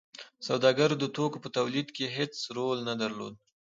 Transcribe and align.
سوداګرو 0.47 0.95
د 0.99 1.05
توکو 1.15 1.37
په 1.43 1.49
تولید 1.57 1.87
کې 1.95 2.13
هیڅ 2.17 2.33
رول 2.55 2.77
نه 2.89 2.93
درلود. 3.01 3.33